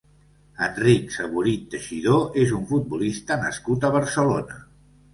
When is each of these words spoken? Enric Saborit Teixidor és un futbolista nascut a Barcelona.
Enric 0.67 1.13
Saborit 1.17 1.69
Teixidor 1.75 2.41
és 2.47 2.57
un 2.63 2.67
futbolista 2.75 3.41
nascut 3.47 3.89
a 3.91 3.97
Barcelona. 4.01 4.63